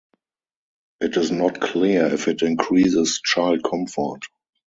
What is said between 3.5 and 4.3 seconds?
comfort.